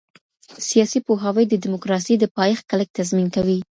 [0.67, 3.57] سياسي پوهاوی د ديموکراسۍ د پايښت کلک تضمين کوي.